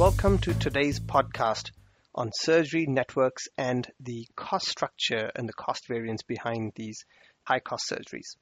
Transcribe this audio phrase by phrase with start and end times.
[0.00, 1.72] welcome to today's podcast
[2.14, 7.04] on surgery networks and the cost structure and the cost variance behind these
[7.42, 8.34] high cost surgeries.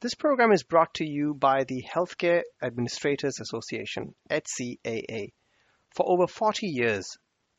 [0.00, 5.32] This program is brought to you by the Healthcare Administrators Association, HCAA.
[5.96, 7.08] For over 40 years,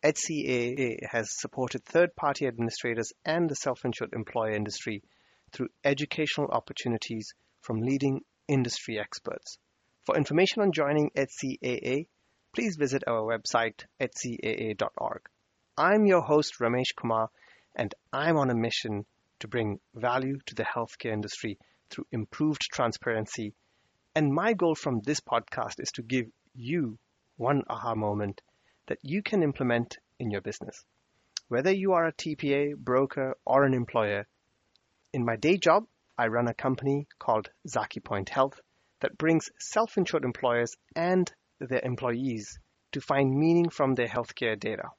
[0.01, 5.03] HCAA has supported third party administrators and the self insured employer industry
[5.51, 9.57] through educational opportunities from leading industry experts.
[10.05, 12.05] For information on joining HCAA,
[12.53, 15.21] please visit our website hcaa.org.
[15.77, 17.29] I'm your host Ramesh Kumar
[17.75, 19.05] and I'm on a mission
[19.39, 21.57] to bring value to the healthcare industry
[21.89, 23.53] through improved transparency.
[24.15, 26.97] And my goal from this podcast is to give you
[27.37, 28.41] one aha moment
[28.87, 30.83] that you can implement in your business.
[31.47, 34.27] Whether you are a TPA, broker, or an employer,
[35.13, 35.85] in my day job,
[36.17, 38.59] I run a company called Zakipoint Health
[38.99, 41.31] that brings self insured employers and
[41.67, 42.59] their employees
[42.91, 44.89] to find meaning from their healthcare data.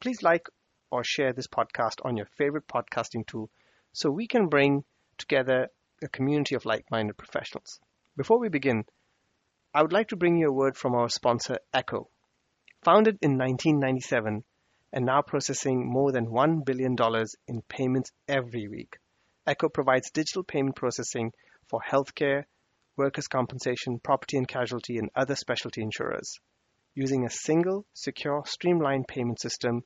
[0.00, 0.46] Please like
[0.90, 3.50] or share this podcast on your favorite podcasting tool
[3.92, 4.84] so we can bring
[5.18, 5.68] together
[6.02, 7.80] a community of like minded professionals.
[8.16, 8.84] Before we begin,
[9.72, 12.08] I would like to bring you a word from our sponsor, Echo.
[12.84, 14.44] Founded in 1997
[14.92, 16.96] and now processing more than $1 billion
[17.48, 18.98] in payments every week,
[19.46, 21.32] Echo provides digital payment processing
[21.66, 22.44] for healthcare,
[22.96, 26.38] workers' compensation, property and casualty, and other specialty insurers.
[26.94, 29.82] Using a single, secure, streamlined payment system,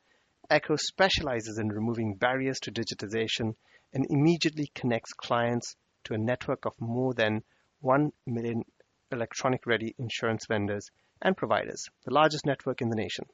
[0.50, 3.54] Echo specializes in removing barriers to digitization
[3.92, 7.42] and immediately connects clients to a network of more than
[7.80, 8.64] 1 million
[9.10, 10.90] electronic ready insurance vendors
[11.22, 13.24] and providers, the largest network in the nation.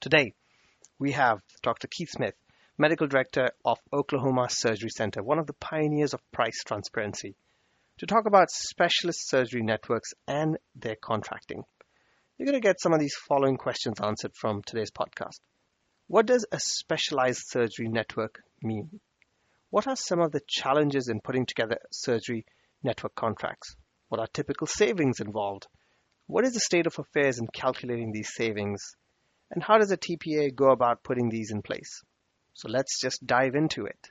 [0.00, 0.34] Today,
[0.98, 1.88] we have Dr.
[1.88, 2.34] Keith Smith,
[2.78, 7.34] Medical Director of Oklahoma Surgery Center, one of the pioneers of price transparency,
[8.00, 11.62] to talk about specialist surgery networks and their contracting.
[12.38, 15.38] You're going to get some of these following questions answered from today's podcast.
[16.06, 19.00] What does a specialized surgery network mean?
[19.68, 22.46] What are some of the challenges in putting together surgery
[22.82, 23.76] network contracts?
[24.08, 25.66] What are typical savings involved?
[26.26, 28.96] What is the state of affairs in calculating these savings?
[29.50, 32.00] And how does a TPA go about putting these in place?
[32.54, 34.08] So let's just dive into it.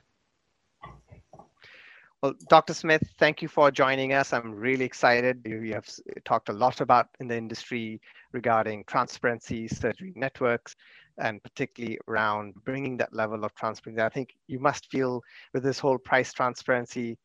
[2.22, 2.74] Well, Dr.
[2.74, 4.34] Smith, thank you for joining us.
[4.34, 5.40] I'm really excited.
[5.46, 5.88] You have
[6.26, 7.98] talked a lot about in the industry
[8.32, 10.76] regarding transparency, surgery networks,
[11.18, 14.02] and particularly around bringing that level of transparency.
[14.02, 15.22] I think you must feel
[15.54, 17.16] with this whole price transparency,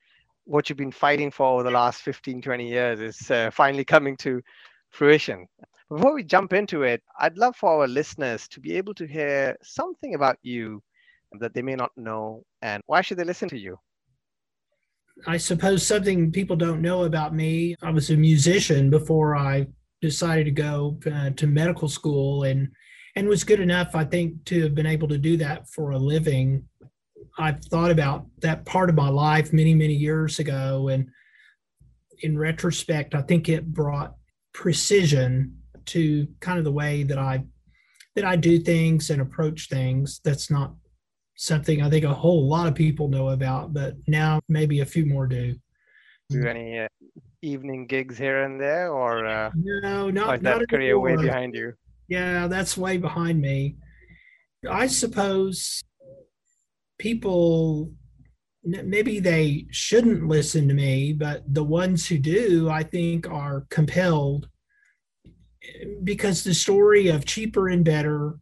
[0.45, 4.16] what you've been fighting for over the last 15, 20 years is uh, finally coming
[4.17, 4.41] to
[4.91, 5.45] fruition.
[5.89, 9.57] Before we jump into it, I'd love for our listeners to be able to hear
[9.62, 10.81] something about you
[11.39, 13.77] that they may not know and why should they listen to you?
[15.28, 17.76] I suppose something people don't know about me.
[17.81, 19.68] I was a musician before I
[20.02, 22.70] decided to go uh, to medical school and
[23.18, 25.98] and was good enough I think to have been able to do that for a
[25.98, 26.66] living.
[27.38, 31.09] I've thought about that part of my life many many years ago and
[32.22, 34.16] in retrospect I think it brought
[34.54, 37.46] precision to kind of the way that I
[38.16, 40.22] that I do things and approach things.
[40.24, 40.74] That's not
[41.35, 45.06] something I think a whole lot of people know about, but now maybe a few
[45.06, 45.56] more do.
[46.29, 46.88] Do any uh,
[47.41, 51.74] evening gigs here and there, or uh, no, not, that not career way behind you?
[52.07, 53.75] Yeah, that's way behind me.
[54.69, 55.84] I suppose
[56.97, 57.91] people
[58.66, 64.50] maybe they shouldn't listen to me, but the ones who do, I think, are compelled
[66.03, 68.40] because the story of cheaper and better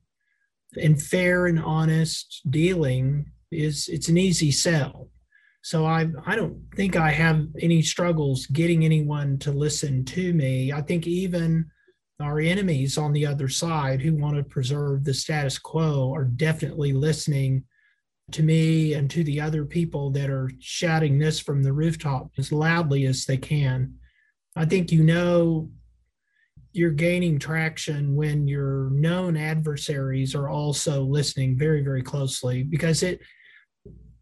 [0.81, 5.09] and fair and honest dealing is it's an easy sell.
[5.61, 10.71] So I I don't think I have any struggles getting anyone to listen to me.
[10.73, 11.69] I think even
[12.21, 16.93] our enemies on the other side who want to preserve the status quo are definitely
[16.93, 17.63] listening
[18.31, 22.51] to me and to the other people that are shouting this from the rooftop as
[22.51, 23.95] loudly as they can.
[24.55, 25.69] I think you know
[26.73, 33.21] you're gaining traction when your known adversaries are also listening very very closely because it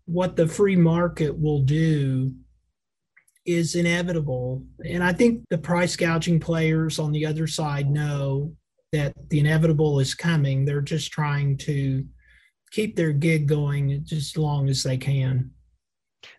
[0.06, 2.33] what the free market will do
[3.45, 4.63] is inevitable.
[4.86, 8.53] And i think the price gouging players on the other side know
[8.92, 10.65] that the inevitable is coming.
[10.65, 12.06] They're just trying to
[12.71, 15.51] keep their gig going just as long as they can.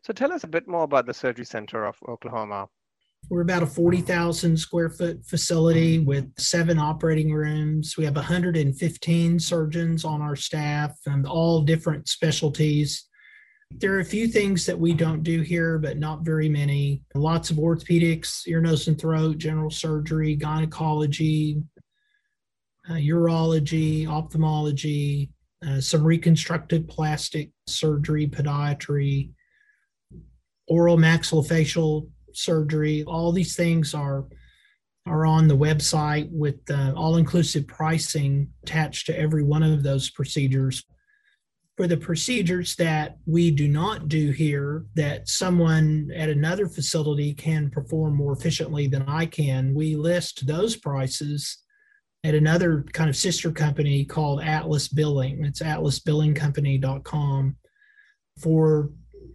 [0.05, 2.69] So tell us a bit more about the surgery center of oklahoma
[3.29, 7.97] we're about a 40,000 square foot facility with seven operating rooms.
[7.97, 13.09] We have 115 surgeons on our staff and all different specialties.
[13.71, 17.05] There are a few things that we don't do here, but not very many.
[17.15, 21.63] Lots of orthopedics, ear, nose, and throat, general surgery, gynecology,
[22.91, 25.31] uh, urology, ophthalmology,
[25.67, 29.31] uh, some reconstructive plastic surgery, podiatry,
[30.69, 33.05] oral maxillofacial surgery.
[33.05, 34.27] All these things are
[35.07, 40.85] are on the website with uh, all-inclusive pricing attached to every one of those procedures.
[41.77, 47.69] For the procedures that we do not do here, that someone at another facility can
[47.71, 51.59] perform more efficiently than I can, we list those prices
[52.25, 55.45] at another kind of sister company called Atlas Billing.
[55.45, 57.57] It's atlasbillingcompany.com
[58.41, 58.91] for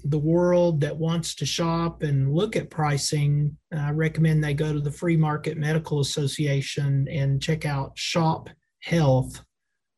[0.10, 3.58] the world that wants to shop and look at pricing.
[3.76, 8.50] I recommend they go to the Free Market Medical Association and check out Shop
[8.82, 9.44] Health,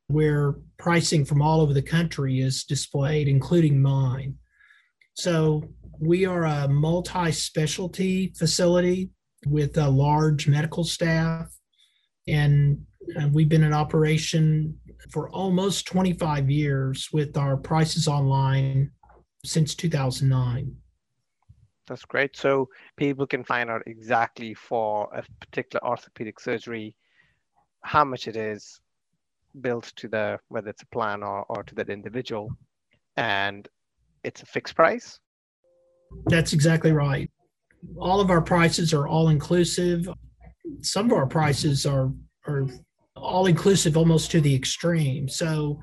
[0.07, 4.35] where pricing from all over the country is displayed, including mine.
[5.13, 5.63] So
[5.99, 9.09] we are a multi specialty facility
[9.45, 11.49] with a large medical staff
[12.27, 12.79] and
[13.19, 14.77] uh, we've been in operation
[15.11, 18.91] for almost 25 years with our prices online
[19.43, 20.75] since 2009
[21.89, 22.37] that's great.
[22.37, 26.95] So people can find out exactly for a particular orthopedic surgery
[27.81, 28.79] how much it is
[29.59, 32.51] built to the whether it's a plan or, or to that individual
[33.17, 33.67] and
[34.23, 35.19] it's a fixed price.
[36.27, 37.29] That's exactly right.
[37.97, 40.07] All of our prices are all inclusive.
[40.81, 42.11] Some of our prices are
[42.45, 42.67] are
[43.15, 45.27] all inclusive almost to the extreme.
[45.27, 45.81] So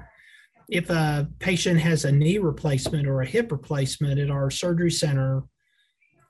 [0.68, 5.42] if a patient has a knee replacement or a hip replacement at our surgery center,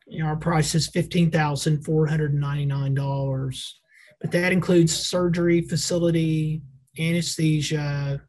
[0.07, 3.81] you know, our price is fifteen thousand four hundred ninety nine dollars,
[4.21, 6.63] but that includes surgery, facility,
[6.99, 8.23] anesthesia,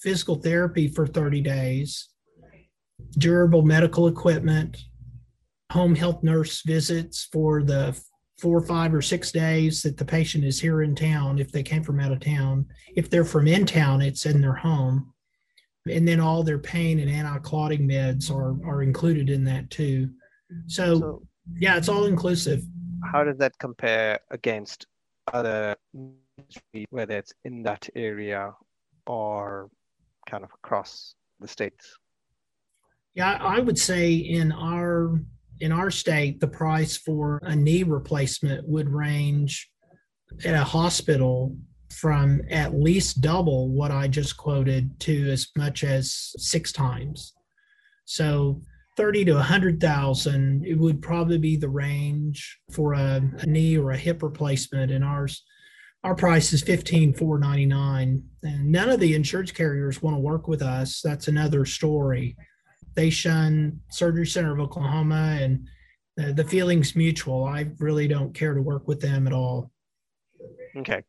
[0.00, 2.08] physical therapy for thirty days,
[3.18, 4.78] durable medical equipment,
[5.72, 8.00] home health nurse visits for the
[8.38, 11.82] four, five, or six days that the patient is here in town, if they came
[11.82, 12.64] from out of town.
[12.96, 15.12] If they're from in town, it's in their home.
[15.88, 20.10] And then all their pain and anti-clotting meds are, are included in that too.
[20.66, 21.22] So, so
[21.58, 22.62] yeah, it's all inclusive.
[23.10, 24.86] How does that compare against
[25.32, 25.76] other,
[26.90, 28.52] whether it's in that area
[29.06, 29.70] or
[30.28, 31.96] kind of across the states?
[33.14, 35.18] Yeah, I would say in our
[35.60, 39.70] in our state, the price for a knee replacement would range
[40.44, 41.56] at a hospital
[42.00, 47.34] from at least double what I just quoted to as much as six times.
[48.04, 48.62] So
[48.96, 53.96] 30 to 100,000 it would probably be the range for a, a, knee or a
[53.96, 55.44] hip replacement and ours
[56.02, 61.00] our price is 15499 and none of the insurance carriers want to work with us
[61.02, 62.36] that's another story
[62.94, 65.68] they shun Surgery Center of Oklahoma, and
[66.20, 67.44] uh, the feeling's mutual.
[67.44, 69.70] I really don't care to work with them at all.
[70.76, 71.02] Okay,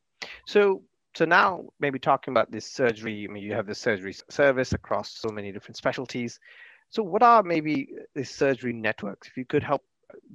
[0.45, 0.83] so
[1.15, 3.25] so now maybe talking about this surgery.
[3.27, 6.39] I mean, you have the surgery service across so many different specialties.
[6.89, 9.27] So, what are maybe the surgery networks?
[9.27, 9.83] If you could help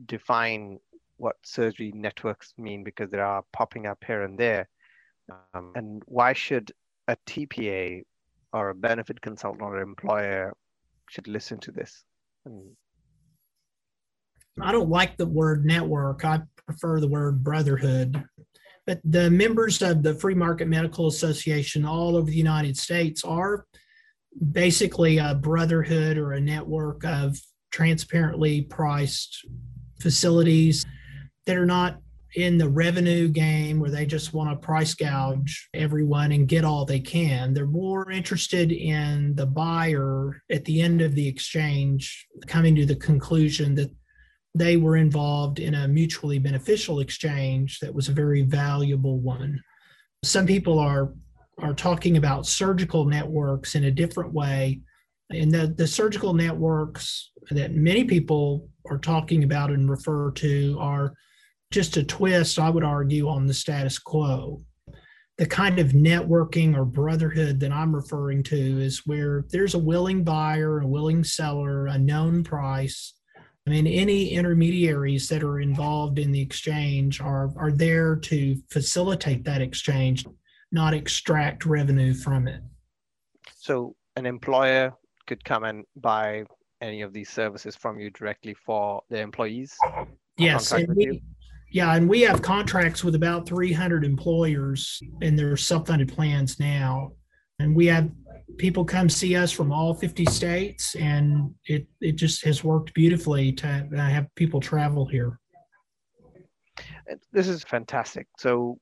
[0.06, 0.78] define
[1.16, 4.68] what surgery networks mean, because they are popping up here and there,
[5.54, 6.72] um, and why should
[7.08, 8.02] a TPA
[8.52, 10.54] or a benefit consultant or employer
[11.08, 12.04] should listen to this.
[14.60, 16.24] I don't like the word network.
[16.24, 18.24] I prefer the word brotherhood.
[18.86, 23.66] But the members of the Free Market Medical Association all over the United States are
[24.52, 27.38] basically a brotherhood or a network of
[27.72, 29.44] transparently priced
[30.00, 30.86] facilities
[31.46, 31.98] that are not
[32.36, 36.84] in the revenue game where they just want to price gouge everyone and get all
[36.84, 37.54] they can.
[37.54, 42.96] They're more interested in the buyer at the end of the exchange coming to the
[42.96, 43.90] conclusion that
[44.58, 49.60] they were involved in a mutually beneficial exchange that was a very valuable one.
[50.22, 51.12] Some people are
[51.58, 54.80] are talking about surgical networks in a different way.
[55.30, 61.14] And the, the surgical networks that many people are talking about and refer to are
[61.70, 64.62] just a twist, I would argue, on the status quo.
[65.38, 70.24] The kind of networking or brotherhood that I'm referring to is where there's a willing
[70.24, 73.14] buyer, a willing seller, a known price.
[73.66, 79.42] I mean, any intermediaries that are involved in the exchange are, are there to facilitate
[79.44, 80.24] that exchange,
[80.70, 82.60] not extract revenue from it.
[83.58, 84.92] So, an employer
[85.26, 86.44] could come and buy
[86.80, 89.74] any of these services from you directly for their employees?
[90.38, 91.20] Yes, and we,
[91.72, 97.12] yeah, and we have contracts with about 300 employers and their self-funded plans now.
[97.58, 98.10] And we have
[98.58, 103.52] people come see us from all 50 states, and it, it just has worked beautifully
[103.52, 105.38] to have people travel here.
[107.32, 108.26] This is fantastic.
[108.38, 108.78] So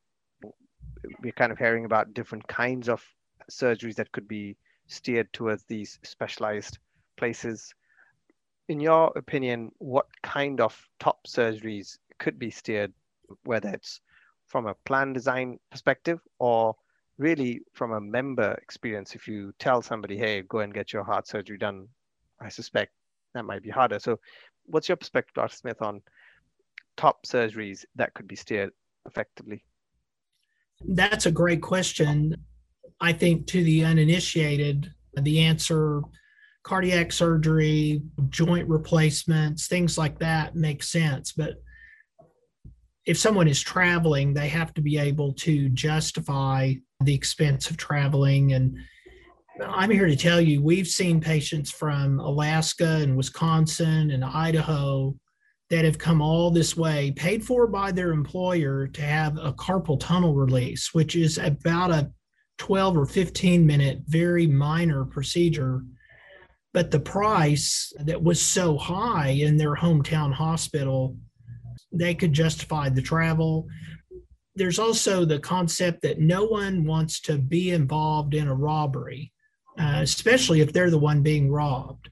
[1.22, 3.04] we're kind of hearing about different kinds of
[3.50, 4.56] surgeries that could be
[4.86, 6.78] steered towards these specialized
[7.16, 7.74] places.
[8.68, 12.92] In your opinion, what kind of top surgeries could be steered,
[13.44, 14.00] whether it's
[14.46, 16.76] from a plan design perspective or
[17.18, 19.14] really from a member experience?
[19.14, 21.88] If you tell somebody, hey, go and get your heart surgery done,
[22.40, 22.92] I suspect
[23.34, 23.98] that might be harder.
[23.98, 24.18] So,
[24.66, 25.54] what's your perspective, Dr.
[25.54, 26.02] Smith, on
[26.96, 28.70] top surgeries that could be steered
[29.06, 29.64] effectively?
[30.86, 32.36] That's a great question.
[33.00, 36.02] I think to the uninitiated, the answer
[36.62, 41.32] cardiac surgery, joint replacements, things like that make sense.
[41.32, 41.62] But
[43.04, 46.72] if someone is traveling, they have to be able to justify
[47.04, 48.52] the expense of traveling.
[48.52, 48.76] And
[49.64, 55.14] I'm here to tell you, we've seen patients from Alaska and Wisconsin and Idaho
[55.70, 59.98] that have come all this way, paid for by their employer to have a carpal
[59.98, 62.10] tunnel release, which is about a
[62.58, 65.82] 12 or 15 minute, very minor procedure.
[66.72, 71.16] But the price that was so high in their hometown hospital,
[71.92, 73.66] they could justify the travel.
[74.56, 79.32] There's also the concept that no one wants to be involved in a robbery,
[79.78, 82.10] uh, especially if they're the one being robbed.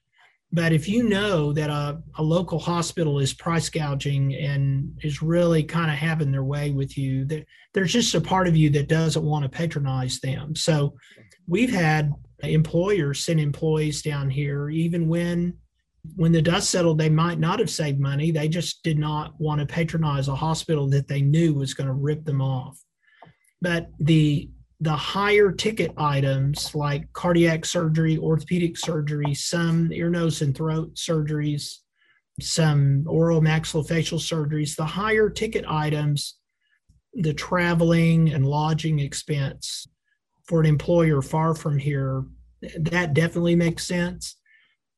[0.54, 5.62] But if you know that a, a local hospital is price gouging and is really
[5.62, 8.88] kind of having their way with you, that there's just a part of you that
[8.88, 10.54] doesn't want to patronize them.
[10.54, 10.94] So
[11.46, 15.56] we've had employers send employees down here, even when
[16.16, 18.30] when the dust settled, they might not have saved money.
[18.30, 21.92] They just did not want to patronize a hospital that they knew was going to
[21.92, 22.78] rip them off.
[23.60, 30.56] But the the higher ticket items like cardiac surgery, orthopedic surgery, some ear, nose, and
[30.56, 31.76] throat surgeries,
[32.40, 36.36] some oral maxillofacial surgeries, the higher ticket items,
[37.14, 39.86] the traveling and lodging expense
[40.48, 42.24] for an employer far from here,
[42.80, 44.36] that definitely makes sense.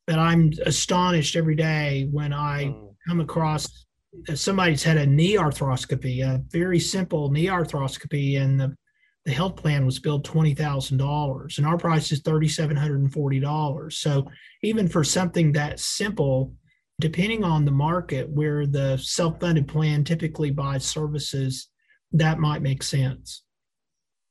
[0.07, 2.87] But I'm astonished every day when I hmm.
[3.09, 3.87] come across
[4.35, 8.77] somebody's had a knee arthroscopy, a very simple knee arthroscopy, and the
[9.25, 13.93] the health plan was billed $20,000 and our price is $3,740.
[13.93, 14.31] So
[14.63, 16.55] even for something that simple,
[17.01, 21.69] depending on the market where the self-funded plan typically buys services,
[22.13, 23.43] that might make sense.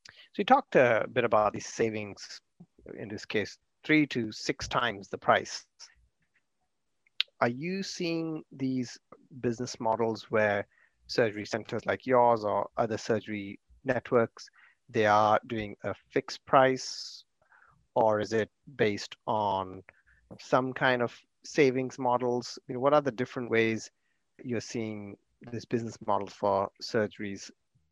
[0.08, 2.40] So you talked a bit about these savings,
[2.98, 5.66] in this case, three to six times the price.
[7.42, 8.98] Are you seeing these
[9.42, 10.66] business models where
[11.08, 14.50] surgery centers like yours or other surgery networks
[14.90, 17.24] they are doing a fixed price?
[17.96, 19.84] Or is it based on
[20.40, 22.58] some kind of savings models?
[22.68, 23.92] You know, what are the different ways
[24.44, 25.18] you're seeing
[25.52, 27.52] this business model for surgeries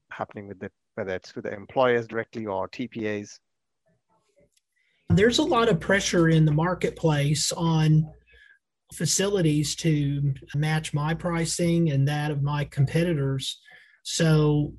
[0.10, 3.40] happening with the whether it's with the employers directly or tpas
[5.16, 8.06] there's a lot of pressure in the marketplace on
[8.94, 13.60] facilities to match my pricing and that of my competitors
[14.04, 14.74] so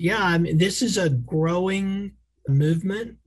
[0.00, 2.12] yeah, I mean, this is a growing
[2.48, 3.18] movement.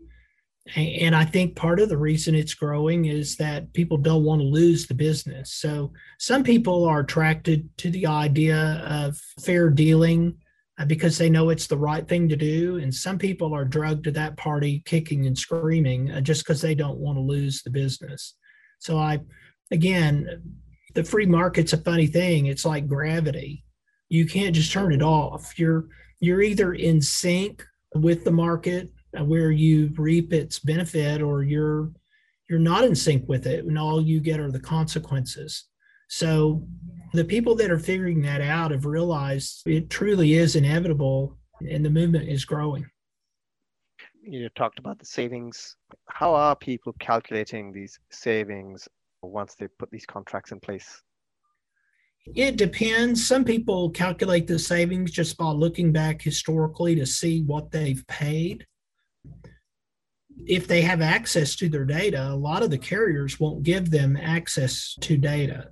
[0.75, 4.47] And I think part of the reason it's growing is that people don't want to
[4.47, 5.53] lose the business.
[5.53, 10.35] So some people are attracted to the idea of fair dealing
[10.87, 12.77] because they know it's the right thing to do.
[12.77, 16.75] And some people are drugged to that party kicking and screaming uh, just because they
[16.75, 18.35] don't want to lose the business.
[18.79, 19.19] So I,
[19.71, 20.41] again,
[20.95, 22.47] the free market's a funny thing.
[22.47, 23.63] It's like gravity.
[24.09, 25.57] You can't just turn it off.
[25.57, 25.85] You're
[26.19, 27.65] you're either in sync
[27.95, 31.91] with the market uh, where you reap its benefit or you're
[32.49, 35.65] you're not in sync with it and all you get are the consequences
[36.07, 36.65] so
[37.13, 41.37] the people that are figuring that out have realized it truly is inevitable
[41.69, 42.85] and the movement is growing
[44.21, 45.75] you talked about the savings
[46.09, 48.87] how are people calculating these savings
[49.21, 51.01] once they put these contracts in place
[52.35, 53.25] it depends.
[53.25, 58.65] Some people calculate the savings just by looking back historically to see what they've paid.
[60.45, 64.17] If they have access to their data, a lot of the carriers won't give them
[64.17, 65.71] access to data.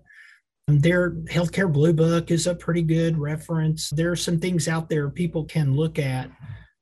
[0.79, 3.89] Their Healthcare Bluebook is a pretty good reference.
[3.89, 6.29] There are some things out there people can look at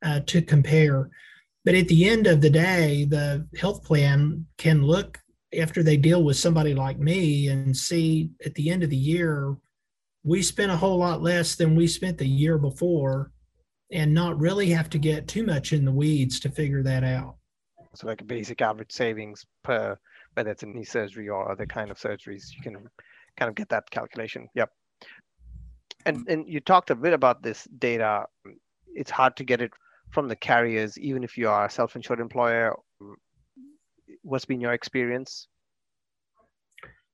[0.03, 1.10] uh, to compare.
[1.65, 5.19] But at the end of the day, the health plan can look
[5.58, 9.55] after they deal with somebody like me and see at the end of the year
[10.24, 13.31] we spent a whole lot less than we spent the year before
[13.91, 17.36] and not really have to get too much in the weeds to figure that out
[17.96, 19.98] so like a basic average savings per
[20.36, 22.77] whether it's a knee surgery or other kind of surgeries you can
[23.39, 24.69] kind of get that calculation yep
[26.05, 26.31] and hmm.
[26.31, 28.25] and you talked a bit about this data
[28.93, 29.72] it's hard to get it
[30.12, 32.75] from the carriers, even if you are a self-insured employer?
[34.24, 35.48] What's been your experience?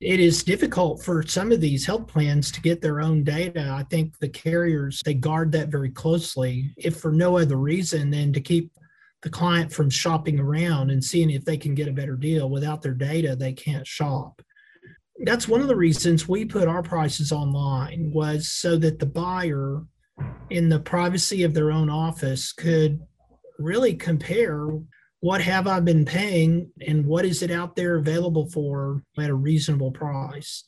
[0.02, 3.72] it is difficult for some of these health plans to get their own data.
[3.72, 8.34] I think the carriers they guard that very closely, if for no other reason than
[8.34, 8.74] to keep
[9.24, 12.50] the client from shopping around and seeing if they can get a better deal.
[12.50, 14.42] Without their data, they can't shop.
[15.24, 19.82] That's one of the reasons we put our prices online was so that the buyer
[20.50, 23.00] in the privacy of their own office could
[23.58, 24.68] really compare
[25.22, 29.34] what have I been paying and what is it out there available for at a
[29.34, 30.66] reasonable price?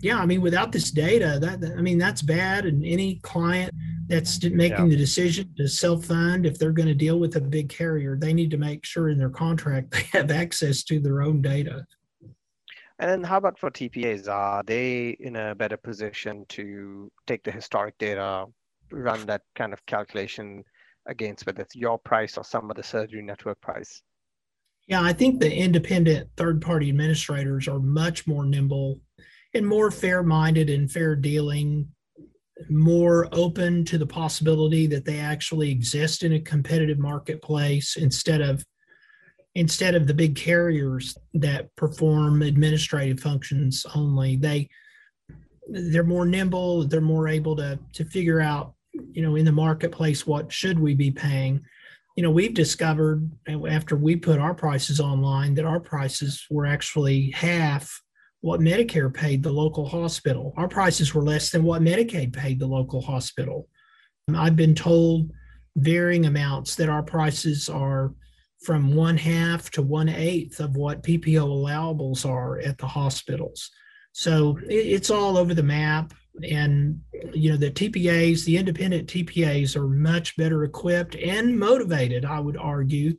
[0.00, 2.66] Yeah, I mean, without this data, that I mean, that's bad.
[2.66, 3.72] And any client
[4.06, 4.90] that's making yeah.
[4.90, 8.50] the decision to self-fund, if they're going to deal with a big carrier, they need
[8.52, 11.84] to make sure in their contract they have access to their own data.
[12.98, 14.28] And then how about for TPAs?
[14.28, 18.46] Are they in a better position to take the historic data,
[18.90, 20.64] run that kind of calculation
[21.06, 24.02] against whether it's your price or some of the surgery network price?
[24.86, 29.00] Yeah, I think the independent third party administrators are much more nimble
[29.52, 31.88] and more fair minded and fair dealing,
[32.70, 38.64] more open to the possibility that they actually exist in a competitive marketplace instead of
[39.56, 44.68] instead of the big carriers that perform administrative functions only they
[45.68, 48.74] they're more nimble they're more able to to figure out
[49.12, 51.62] you know in the marketplace what should we be paying.
[52.16, 53.30] You know we've discovered
[53.68, 58.02] after we put our prices online that our prices were actually half
[58.40, 60.54] what medicare paid the local hospital.
[60.56, 63.68] Our prices were less than what medicaid paid the local hospital.
[64.34, 65.30] I've been told
[65.76, 68.12] varying amounts that our prices are
[68.62, 73.70] from one half to one eighth of what ppo allowables are at the hospitals
[74.12, 77.00] so it's all over the map and
[77.34, 82.56] you know the TPAs, the independent TPAs are much better equipped and motivated, I would
[82.56, 83.16] argue,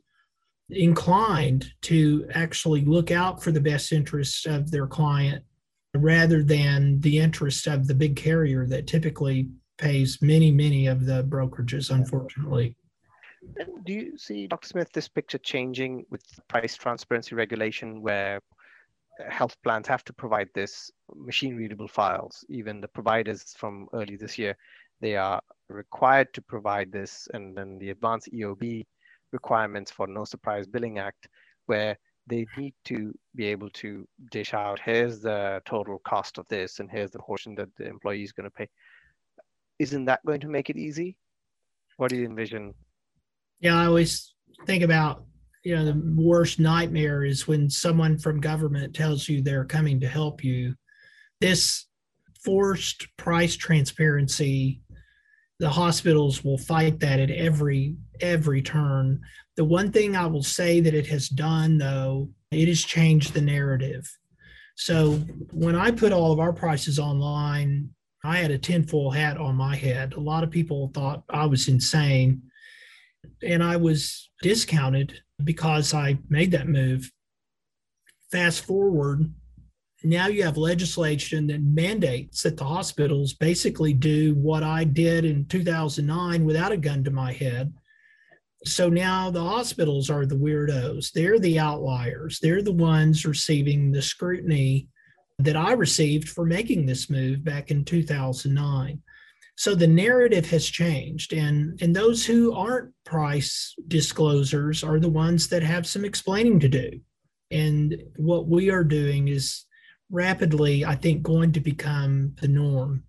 [0.70, 5.44] inclined to actually look out for the best interests of their client
[5.94, 9.48] rather than the interests of the big carrier that typically
[9.78, 12.74] pays many, many of the brokerages, unfortunately.
[13.84, 14.68] Do you see, Dr.
[14.68, 18.40] Smith, this picture changing with price transparency regulation where
[19.20, 22.44] uh, health plans have to provide this machine readable files.
[22.48, 24.56] Even the providers from early this year,
[25.00, 27.28] they are required to provide this.
[27.32, 28.84] And then the advanced EOB
[29.32, 31.28] requirements for No Surprise Billing Act,
[31.66, 31.96] where
[32.26, 36.90] they need to be able to dish out here's the total cost of this, and
[36.90, 38.68] here's the portion that the employee is going to pay.
[39.78, 41.16] Isn't that going to make it easy?
[41.96, 42.74] What do you envision?
[43.60, 44.34] Yeah, I always
[44.66, 45.24] think about
[45.64, 50.08] you know the worst nightmare is when someone from government tells you they're coming to
[50.08, 50.74] help you.
[51.40, 51.86] This
[52.44, 54.80] forced price transparency
[55.58, 59.20] the hospitals will fight that at every every turn.
[59.56, 63.40] The one thing i will say that it has done though it has changed the
[63.40, 64.08] narrative.
[64.76, 65.14] So
[65.52, 67.90] when i put all of our prices online
[68.24, 70.14] i had a tinfoil hat on my head.
[70.14, 72.42] A lot of people thought i was insane
[73.42, 77.10] and i was discounted because I made that move.
[78.30, 79.32] Fast forward,
[80.04, 85.46] now you have legislation that mandates that the hospitals basically do what I did in
[85.46, 87.72] 2009 without a gun to my head.
[88.64, 91.12] So now the hospitals are the weirdos.
[91.12, 92.38] They're the outliers.
[92.40, 94.88] They're the ones receiving the scrutiny
[95.38, 99.00] that I received for making this move back in 2009.
[99.58, 105.48] So the narrative has changed, and and those who aren't price disclosers are the ones
[105.48, 107.00] that have some explaining to do.
[107.50, 109.64] And what we are doing is
[110.10, 113.02] rapidly, I think, going to become the norm.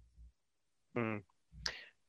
[0.98, 1.22] Mm.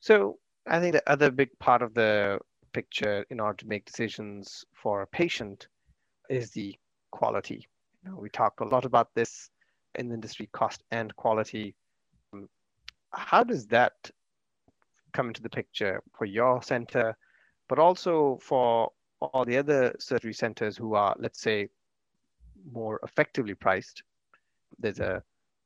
[0.00, 2.38] So I think the other big part of the
[2.72, 5.68] picture in order to make decisions for a patient
[6.30, 6.74] is the
[7.10, 7.68] quality.
[8.02, 9.50] You know, we talked a lot about this
[9.96, 11.74] in the industry, cost and quality.
[13.12, 13.92] How does that
[15.12, 17.16] come into the picture for your center,
[17.68, 21.68] but also for all the other surgery centers who are, let's say,
[22.72, 24.02] more effectively priced.
[24.78, 25.22] There's a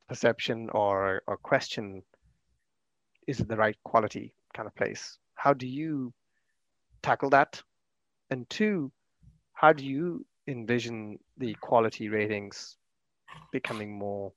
[0.08, 2.02] perception or, or question
[3.26, 5.18] is it the right quality kind of place?
[5.34, 6.12] How do you
[7.02, 7.62] tackle that?
[8.30, 8.92] And two,
[9.54, 12.76] how do you envision the quality ratings
[13.52, 14.32] becoming more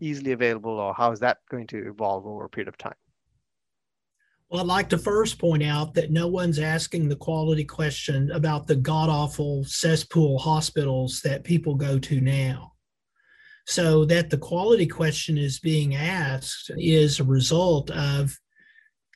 [0.00, 2.94] easily available, or how is that going to evolve over a period of time?
[4.50, 8.66] Well, I'd like to first point out that no one's asking the quality question about
[8.66, 12.72] the god awful cesspool hospitals that people go to now.
[13.66, 18.34] So, that the quality question is being asked is a result of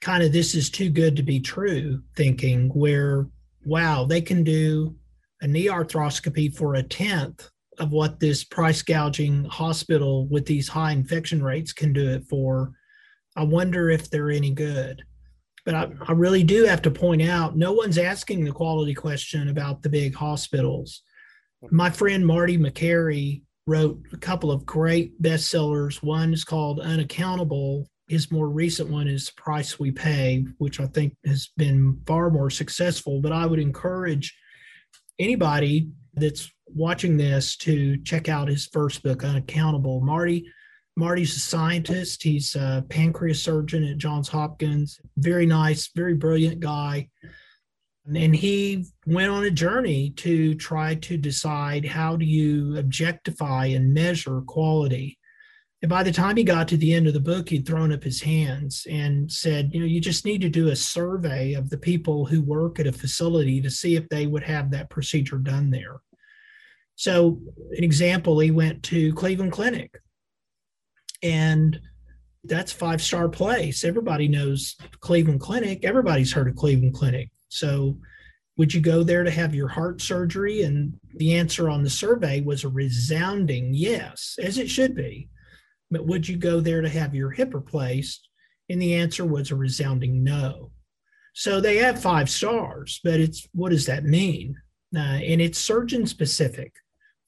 [0.03, 3.29] kind of this is too good to be true thinking where
[3.65, 4.95] wow they can do
[5.41, 10.91] a knee arthroscopy for a tenth of what this price gouging hospital with these high
[10.91, 12.73] infection rates can do it for
[13.37, 15.05] i wonder if they're any good
[15.65, 19.49] but I, I really do have to point out no one's asking the quality question
[19.49, 21.03] about the big hospitals.
[21.71, 26.03] My friend marty makary wrote a couple of great bestsellers.
[26.03, 27.87] One is called unaccountable.
[28.09, 32.51] His more recent one is price we pay which i think has been far more
[32.51, 33.21] successful.
[33.21, 34.37] But i would encourage
[35.19, 40.01] anybody that's watching this to check out his first book, Unaccountable.
[40.01, 40.47] Marty,
[40.97, 42.23] Marty's a scientist.
[42.23, 45.01] He's a pancreas surgeon at Johns Hopkins.
[45.17, 47.09] Very nice, very brilliant guy.
[48.15, 53.95] And he went on a journey to try to decide how do you objectify and
[53.95, 55.19] measure quality.
[55.83, 58.03] And by the time he got to the end of the book, he'd thrown up
[58.03, 61.79] his hands and said, you know, you just need to do a survey of the
[61.79, 65.71] people who work at a facility to see if they would have that procedure done
[65.71, 66.01] there.
[66.97, 67.41] So,
[67.77, 69.99] an example, he went to Cleveland Clinic,
[71.23, 71.81] and
[72.45, 73.85] that's five star place.
[73.85, 75.85] Everybody knows Cleveland Clinic.
[75.85, 77.31] Everybody's heard of Cleveland Clinic.
[77.49, 77.99] So,
[78.59, 80.63] would you go there to have your heart surgery?
[80.63, 85.29] And the answer on the survey was a resounding yes, as it should be.
[85.91, 88.29] But would you go there to have your hip replaced?
[88.69, 90.71] And the answer was a resounding no.
[91.35, 94.57] So they have five stars, but it's what does that mean?
[94.95, 96.75] Uh, and it's surgeon specific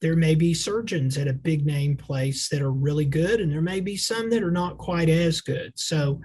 [0.01, 3.61] there may be surgeons at a big name place that are really good, and there
[3.61, 5.71] may be some that are not quite as good.
[5.75, 6.21] So,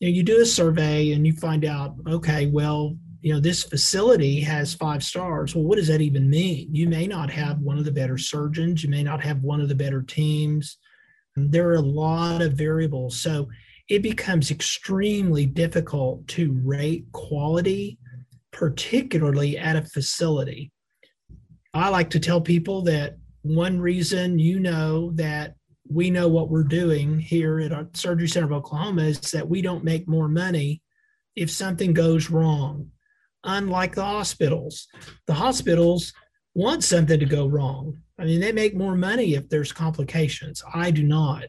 [0.00, 3.64] you, know, you do a survey and you find out, okay, well, you know, this
[3.64, 5.54] facility has five stars.
[5.54, 6.68] Well, what does that even mean?
[6.72, 9.68] You may not have one of the better surgeons, you may not have one of
[9.68, 10.78] the better teams.
[11.34, 13.20] There are a lot of variables.
[13.20, 13.48] So,
[13.88, 17.98] it becomes extremely difficult to rate quality,
[18.50, 20.72] particularly at a facility.
[21.76, 25.54] I like to tell people that one reason you know that
[25.88, 29.62] we know what we're doing here at our Surgery Center of Oklahoma is that we
[29.62, 30.82] don't make more money
[31.36, 32.90] if something goes wrong.
[33.44, 34.88] Unlike the hospitals,
[35.26, 36.12] the hospitals
[36.54, 37.98] want something to go wrong.
[38.18, 40.62] I mean, they make more money if there's complications.
[40.74, 41.44] I do not.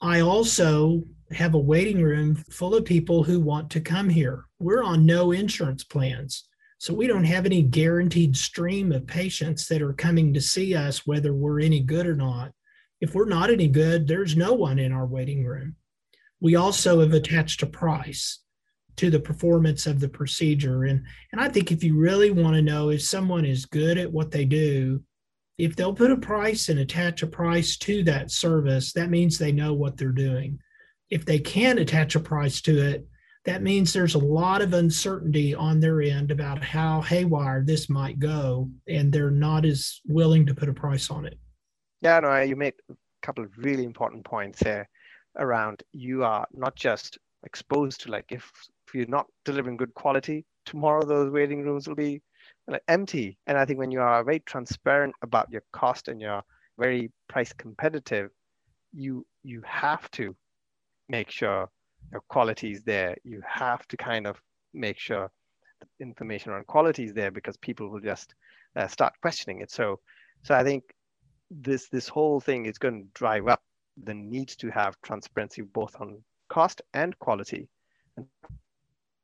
[0.00, 4.44] I also have a waiting room full of people who want to come here.
[4.60, 6.44] We're on no insurance plans.
[6.80, 11.06] So we don't have any guaranteed stream of patients that are coming to see us,
[11.06, 12.52] whether we're any good or not.
[13.02, 15.76] If we're not any good, there's no one in our waiting room.
[16.40, 18.38] We also have attached a price
[18.96, 20.84] to the performance of the procedure.
[20.84, 24.10] And, and I think if you really want to know if someone is good at
[24.10, 25.02] what they do,
[25.58, 29.52] if they'll put a price and attach a price to that service, that means they
[29.52, 30.58] know what they're doing.
[31.10, 33.06] If they can't attach a price to it,
[33.44, 38.18] that means there's a lot of uncertainty on their end about how haywire this might
[38.18, 41.38] go, and they're not as willing to put a price on it.
[42.02, 44.88] Yeah, no, you made a couple of really important points there
[45.38, 48.50] around you are not just exposed to like if,
[48.86, 52.22] if you're not delivering good quality, tomorrow those waiting rooms will be
[52.88, 53.38] empty.
[53.46, 56.42] And I think when you are very transparent about your cost and you're
[56.78, 58.30] very price competitive,
[58.92, 60.36] you you have to
[61.08, 61.68] make sure
[62.12, 63.16] your quality is there.
[63.24, 64.40] You have to kind of
[64.74, 65.30] make sure
[65.80, 68.34] the information around quality is there because people will just
[68.76, 69.70] uh, start questioning it.
[69.70, 70.00] So,
[70.42, 70.84] so I think
[71.50, 73.62] this this whole thing is going to drive up
[74.04, 77.68] the need to have transparency both on cost and quality.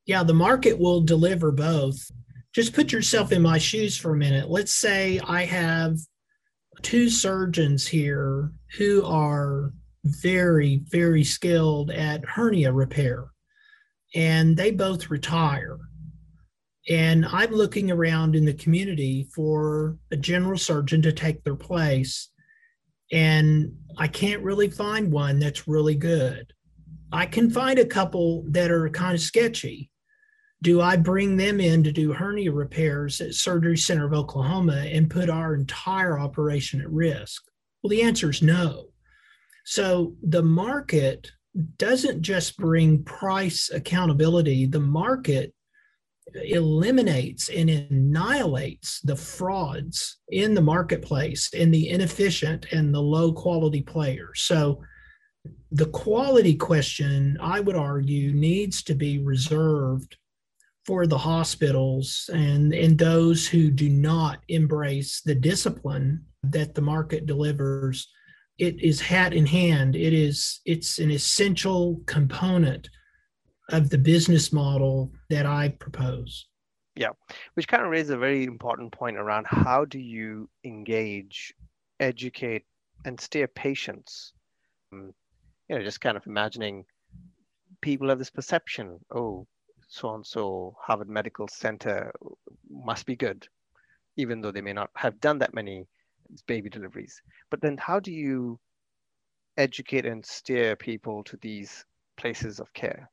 [0.07, 2.11] Yeah, the market will deliver both.
[2.53, 4.49] Just put yourself in my shoes for a minute.
[4.49, 5.99] Let's say I have
[6.83, 9.73] two surgeons here who are
[10.07, 13.27] very, very skilled at hernia repair.
[14.15, 15.79] And they both retire.
[16.89, 22.31] And I'm looking around in the community for a general surgeon to take their place.
[23.13, 26.53] And I can't really find one that's really good.
[27.13, 29.91] I can find a couple that are kind of sketchy.
[30.63, 35.11] Do I bring them in to do hernia repairs at Surgery Center of Oklahoma and
[35.11, 37.43] put our entire operation at risk?
[37.83, 38.89] Well, the answer is no.
[39.67, 41.33] So the market
[41.77, 45.53] doesn't just bring price accountability, the market
[46.35, 53.83] eliminates and annihilates the frauds in the marketplace and the inefficient and the low quality
[53.83, 54.43] players.
[54.43, 54.81] So
[55.73, 60.17] the quality question, I would argue, needs to be reserved
[60.85, 67.27] for the hospitals and, and those who do not embrace the discipline that the market
[67.27, 68.09] delivers
[68.59, 69.97] it is hat in hand.
[69.97, 72.89] It is it's an essential component
[73.71, 76.47] of the business model that I propose.
[76.95, 77.11] Yeah,
[77.55, 81.53] which kind of raises a very important point around how do you engage,
[82.01, 82.65] educate,
[83.05, 84.33] and steer patients.
[84.93, 85.13] Um,
[85.69, 86.85] you know, just kind of imagining
[87.83, 89.47] people have this perception, oh,
[89.89, 92.13] so and so Harvard Medical Center
[92.71, 93.47] must be good,
[94.17, 95.87] even though they may not have done that many
[96.47, 97.21] baby deliveries.
[97.51, 98.59] But then, how do you
[99.57, 101.85] educate and steer people to these
[102.17, 103.11] places of care?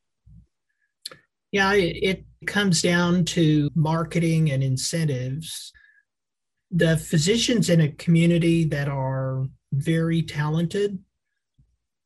[1.51, 5.71] Yeah, it comes down to marketing and incentives.
[6.71, 10.97] The physicians in a community that are very talented,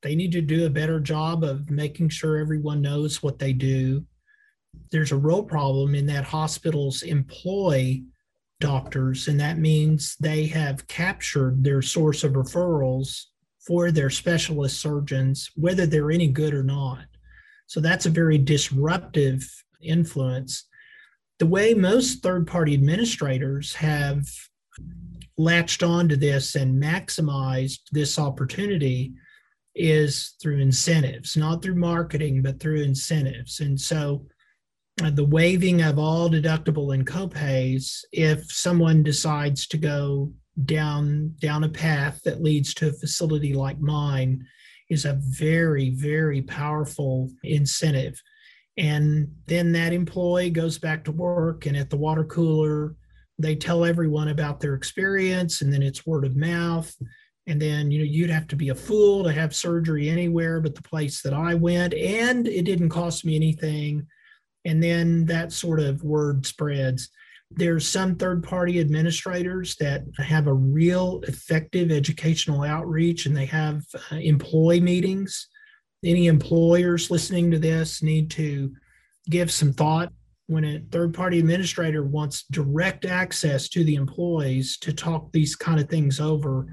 [0.01, 4.05] they need to do a better job of making sure everyone knows what they do.
[4.91, 8.01] There's a real problem in that hospitals employ
[8.59, 13.25] doctors, and that means they have captured their source of referrals
[13.65, 17.05] for their specialist surgeons, whether they're any good or not.
[17.67, 19.45] So that's a very disruptive
[19.81, 20.65] influence.
[21.39, 24.25] The way most third party administrators have
[25.37, 29.13] latched onto this and maximized this opportunity
[29.75, 33.59] is through incentives, not through marketing, but through incentives.
[33.59, 34.25] And so
[34.97, 40.31] the waiving of all deductible and copays, if someone decides to go
[40.65, 44.43] down down a path that leads to a facility like mine,
[44.89, 48.19] is a very, very powerful incentive.
[48.77, 52.95] And then that employee goes back to work, and at the water cooler,
[53.39, 56.95] they tell everyone about their experience, and then it's word of mouth.
[57.45, 60.75] And then, you know, you'd have to be a fool to have surgery anywhere but
[60.75, 64.07] the place that I went, and it didn't cost me anything.
[64.67, 67.10] And then that sort of word spreads.
[67.49, 73.84] There's some third party administrators that have a real effective educational outreach and they have
[74.12, 75.47] uh, employee meetings.
[76.03, 78.73] Any employers listening to this need to
[79.30, 80.12] give some thought
[80.47, 85.80] when a third party administrator wants direct access to the employees to talk these kind
[85.80, 86.65] of things over.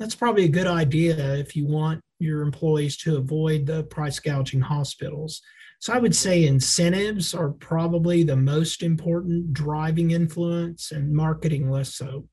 [0.00, 4.60] That's probably a good idea if you want your employees to avoid the price gouging
[4.60, 5.40] hospitals.
[5.80, 11.94] So I would say incentives are probably the most important driving influence and marketing less
[11.94, 12.26] so.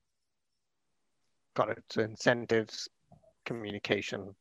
[1.54, 1.84] Got it.
[1.90, 2.88] So incentives,
[3.44, 4.34] communication,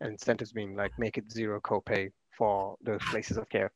[0.00, 3.72] incentives being like make it zero copay for those places of care.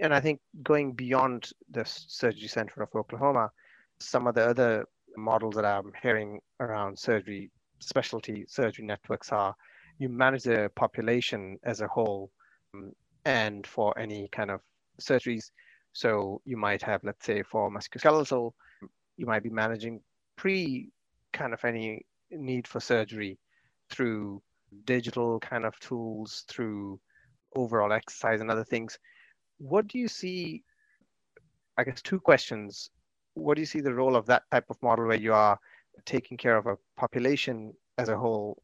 [0.00, 3.50] And I think going beyond the Surgery Center of Oklahoma,
[3.98, 4.86] some of the other
[5.16, 9.54] models that I'm hearing around surgery, specialty surgery networks are
[9.98, 12.30] you manage the population as a whole
[12.74, 12.92] Um,
[13.24, 14.60] and for any kind of
[15.00, 15.50] surgeries.
[15.92, 18.52] So you might have, let's say, for musculoskeletal,
[19.16, 20.00] you might be managing
[20.36, 20.90] pre
[21.32, 23.38] kind of any need for surgery
[23.90, 24.42] through
[24.84, 27.00] digital kind of tools, through
[27.56, 28.98] overall exercise and other things.
[29.58, 30.62] What do you see?
[31.76, 32.90] I guess two questions.
[33.34, 35.58] What do you see the role of that type of model where you are
[36.04, 38.62] taking care of a population as a whole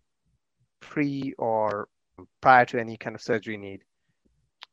[0.81, 1.89] pre or
[2.41, 3.83] prior to any kind of surgery need?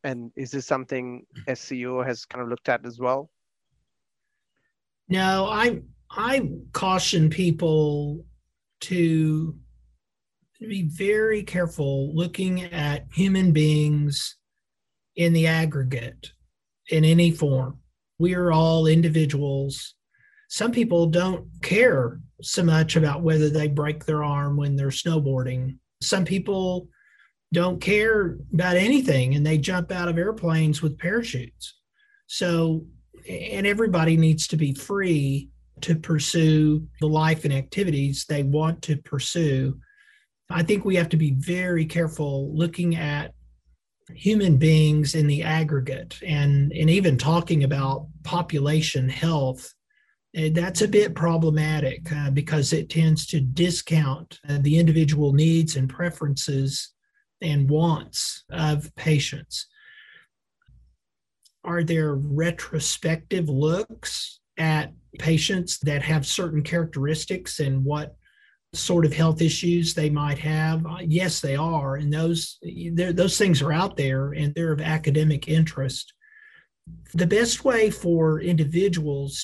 [0.03, 1.53] And is this something hmm.
[1.53, 3.29] SCO has kind of looked at as well?
[5.09, 8.25] No, I I caution people
[8.81, 9.55] to
[10.59, 14.37] be very careful looking at human beings
[15.15, 16.31] in the aggregate
[16.89, 17.79] in any form.
[18.19, 19.95] We are all individuals.
[20.49, 25.77] Some people don't care so much about whether they break their arm when they're snowboarding.
[26.01, 26.87] Some people
[27.53, 31.75] don't care about anything and they jump out of airplanes with parachutes.
[32.27, 32.85] So,
[33.27, 35.49] and everybody needs to be free
[35.81, 39.79] to pursue the life and activities they want to pursue.
[40.49, 43.33] I think we have to be very careful looking at
[44.13, 49.73] human beings in the aggregate and, and even talking about population health.
[50.35, 55.75] Eh, that's a bit problematic uh, because it tends to discount uh, the individual needs
[55.75, 56.93] and preferences
[57.41, 59.67] and wants of patients.
[61.63, 68.15] Are there retrospective looks at patients that have certain characteristics and what
[68.73, 70.85] sort of health issues they might have?
[70.85, 72.57] Uh, yes, they are, and those
[72.93, 76.13] those things are out there and they're of academic interest.
[77.13, 79.43] The best way for individuals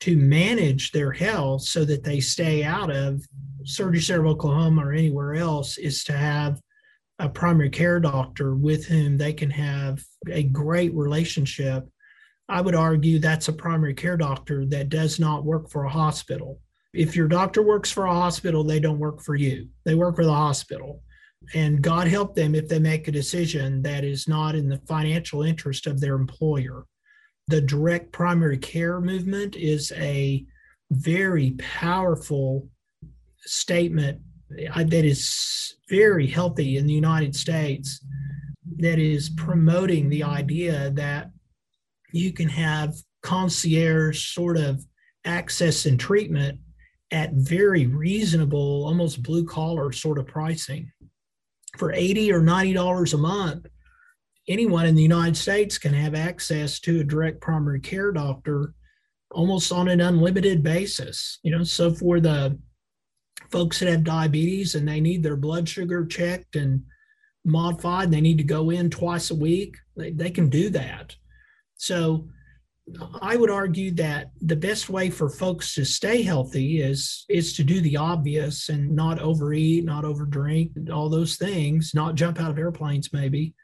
[0.00, 3.24] to manage their health so that they stay out of
[3.64, 6.60] Surgery Center of Oklahoma or anywhere else is to have
[7.18, 11.88] a primary care doctor with whom they can have a great relationship,
[12.48, 16.60] I would argue that's a primary care doctor that does not work for a hospital.
[16.92, 20.24] If your doctor works for a hospital, they don't work for you, they work for
[20.24, 21.02] the hospital.
[21.54, 25.42] And God help them if they make a decision that is not in the financial
[25.42, 26.86] interest of their employer.
[27.48, 30.44] The direct primary care movement is a
[30.90, 32.68] very powerful
[33.40, 34.20] statement
[34.56, 38.04] that is very healthy in the United States
[38.78, 41.30] that is promoting the idea that
[42.12, 44.84] you can have concierge sort of
[45.24, 46.58] access and treatment
[47.10, 50.90] at very reasonable, almost blue collar sort of pricing.
[51.78, 53.66] For 80 or $90 a month,
[54.48, 58.74] anyone in the United States can have access to a direct primary care doctor
[59.30, 61.38] almost on an unlimited basis.
[61.42, 62.58] You know, so for the
[63.52, 66.82] folks that have diabetes and they need their blood sugar checked and
[67.44, 71.14] modified and they need to go in twice a week, they, they can do that.
[71.76, 72.28] So
[73.20, 77.64] I would argue that the best way for folks to stay healthy is is to
[77.64, 82.58] do the obvious and not overeat, not overdrink, all those things, not jump out of
[82.58, 83.54] airplanes maybe.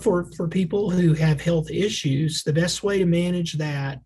[0.00, 4.00] For for people who have health issues, the best way to manage that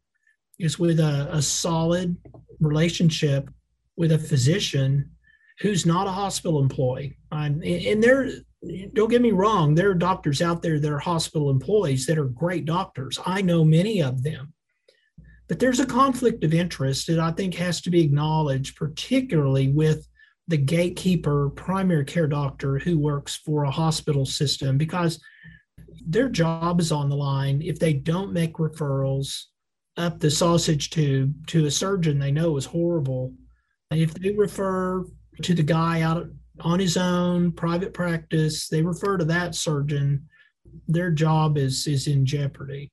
[0.59, 2.17] is with a, a solid
[2.61, 3.51] relationship
[3.97, 5.11] with a physician
[5.61, 7.17] who's not a hospital employee.
[7.31, 8.29] Um, and there,
[8.93, 12.25] don't get me wrong, there are doctors out there that are hospital employees that are
[12.25, 13.19] great doctors.
[13.25, 14.53] I know many of them.
[15.49, 20.09] But there's a conflict of interest that I think has to be acknowledged, particularly with
[20.49, 25.23] the gatekeeper primary care doctor who works for a hospital system, because
[26.07, 29.45] their job is on the line if they don't make referrals
[29.97, 33.33] up the sausage tube to a surgeon they know is horrible.
[33.91, 35.05] And if they refer
[35.43, 36.27] to the guy out
[36.61, 40.29] on his own private practice, they refer to that surgeon,
[40.89, 42.91] their job is is in jeopardy.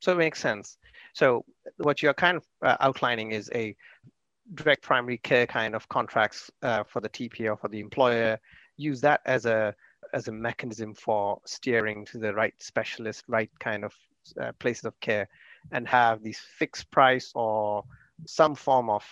[0.00, 0.78] So it makes sense.
[1.14, 1.44] So
[1.76, 3.76] what you're kind of uh, outlining is a
[4.54, 8.38] direct primary care kind of contracts uh, for the TPA or for the employer.
[8.76, 9.74] Use that as a
[10.12, 13.94] as a mechanism for steering to the right specialist, right kind of
[14.40, 15.28] uh, places of care,
[15.70, 17.84] and have these fixed price or
[18.26, 19.04] some form of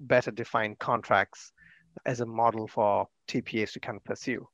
[0.00, 1.52] better defined contracts
[2.06, 4.46] as a model for TPAs to kind of pursue.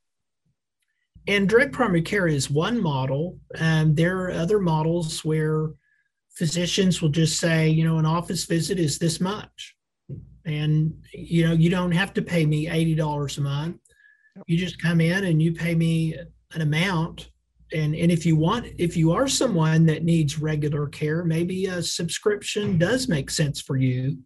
[1.27, 3.39] And direct primary care is one model.
[3.57, 5.69] And there are other models where
[6.35, 9.75] physicians will just say, you know, an office visit is this much.
[10.45, 13.77] And, you know, you don't have to pay me $80 a month.
[14.45, 16.15] You just come in and you pay me
[16.53, 17.31] an amount.
[17.73, 21.81] And, and if you want, if you are someone that needs regular care, maybe a
[21.81, 24.19] subscription does make sense for you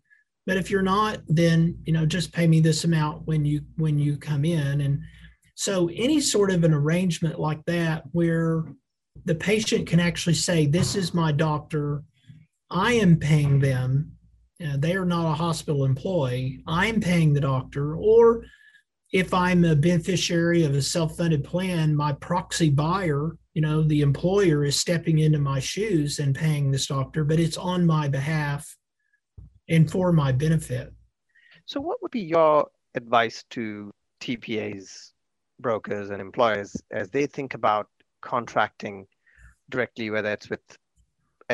[0.45, 3.97] but if you're not then you know just pay me this amount when you when
[3.99, 4.81] you come in.
[4.81, 4.99] And
[5.55, 8.63] so any sort of an arrangement like that where
[9.25, 12.03] the patient can actually say this is my doctor.
[12.69, 14.11] I am paying them.
[14.63, 16.61] Uh, they are not a hospital employee.
[16.67, 17.95] I'm paying the doctor.
[17.95, 18.43] Or
[19.11, 24.63] if i'm a beneficiary of a self-funded plan my proxy buyer you know the employer
[24.63, 28.77] is stepping into my shoes and paying this doctor but it's on my behalf
[29.69, 30.93] and for my benefit.
[31.65, 35.11] So, what would be your advice to TPAs,
[35.59, 37.87] brokers, and employers as they think about
[38.21, 39.05] contracting
[39.69, 40.61] directly, whether it's with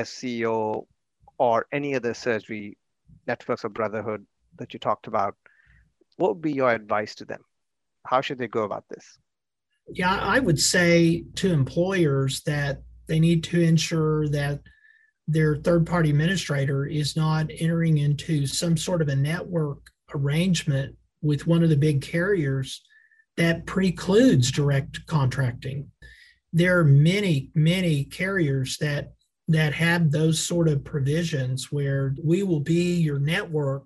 [0.02, 0.88] SCO
[1.38, 2.78] or any other surgery
[3.28, 4.26] networks or brotherhood
[4.58, 5.36] that you talked about?
[6.18, 7.42] What would be your advice to them?
[8.06, 9.18] How should they go about this?
[9.90, 14.62] Yeah, I would say to employers that they need to ensure that
[15.28, 19.80] their third party administrator is not entering into some sort of a network
[20.14, 22.84] arrangement with one of the big carriers
[23.38, 25.90] that precludes direct contracting.
[26.54, 29.12] There are many, many carriers that
[29.48, 33.86] that have those sort of provisions where we will be your network,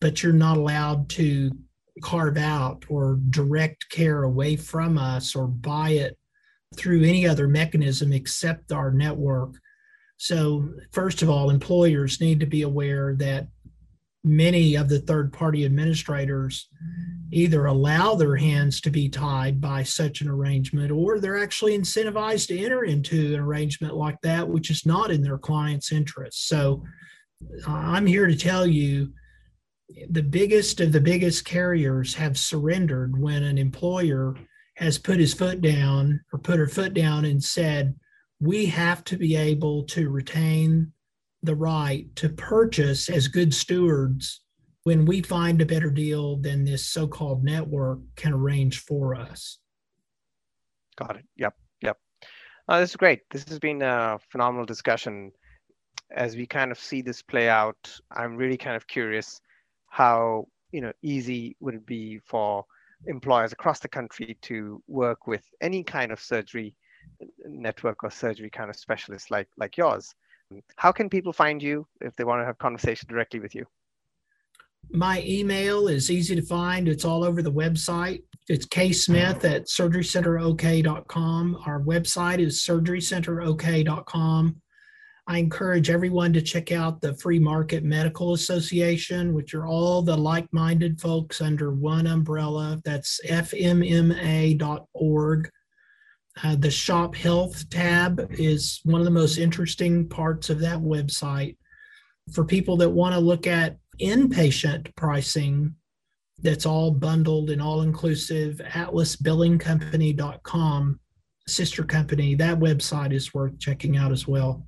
[0.00, 1.50] but you're not allowed to
[2.02, 6.18] carve out or direct care away from us or buy it
[6.76, 9.54] through any other mechanism except our network.
[10.16, 13.48] So, first of all, employers need to be aware that
[14.22, 16.68] many of the third party administrators
[17.30, 22.46] either allow their hands to be tied by such an arrangement or they're actually incentivized
[22.46, 26.48] to enter into an arrangement like that, which is not in their client's interest.
[26.48, 26.84] So,
[27.66, 29.12] uh, I'm here to tell you
[30.10, 34.34] the biggest of the biggest carriers have surrendered when an employer
[34.76, 37.94] has put his foot down or put her foot down and said,
[38.44, 40.92] we have to be able to retain
[41.42, 44.42] the right to purchase as good stewards
[44.82, 49.58] when we find a better deal than this so called network can arrange for us.
[50.96, 51.24] Got it.
[51.36, 51.54] Yep.
[51.80, 51.96] Yep.
[52.68, 53.20] Uh, this is great.
[53.30, 55.32] This has been a phenomenal discussion.
[56.14, 59.40] As we kind of see this play out, I'm really kind of curious
[59.88, 62.64] how you know easy would it be for
[63.06, 66.74] employers across the country to work with any kind of surgery
[67.46, 70.14] network or surgery kind of specialist like like yours.
[70.76, 73.66] How can people find you if they want to have conversation directly with you?
[74.90, 76.88] My email is easy to find.
[76.88, 78.22] It's all over the website.
[78.48, 81.58] It's ksmith at surgerycenterok.com.
[81.66, 84.60] Our website is surgerycenterok.com.
[85.26, 90.14] I encourage everyone to check out the Free Market Medical Association, which are all the
[90.16, 92.82] like minded folks under one umbrella.
[92.84, 94.60] That's fmma.org.
[96.42, 101.56] Uh, the Shop Health tab is one of the most interesting parts of that website.
[102.32, 105.76] For people that want to look at inpatient pricing,
[106.42, 111.00] that's all bundled and all inclusive, atlasbillingcompany.com,
[111.46, 114.66] sister company, that website is worth checking out as well.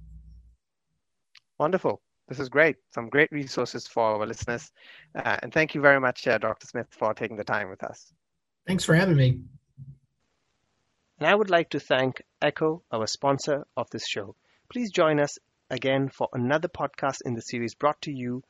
[1.58, 2.00] Wonderful.
[2.28, 2.76] This is great.
[2.92, 4.70] Some great resources for our listeners.
[5.14, 6.66] Uh, and thank you very much, uh, Dr.
[6.66, 8.12] Smith, for taking the time with us.
[8.66, 9.40] Thanks for having me.
[11.18, 14.36] And I would like to thank Echo, our sponsor of this show.
[14.68, 15.38] Please join us
[15.70, 18.42] again for another podcast in the series brought to you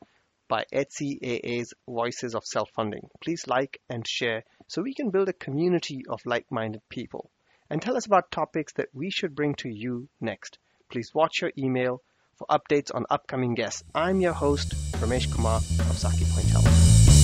[0.49, 3.09] by HCAA's Voices of Self Funding.
[3.21, 7.31] Please like and share so we can build a community of like minded people.
[7.69, 10.57] And tell us about topics that we should bring to you next.
[10.89, 12.01] Please watch your email
[12.35, 13.83] for updates on upcoming guests.
[13.95, 17.16] I'm your host, Ramesh Kumar of Zakipoint Health.